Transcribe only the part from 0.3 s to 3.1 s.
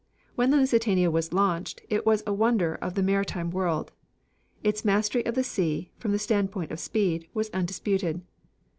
When the Lusitania was launched, it was the wonder of the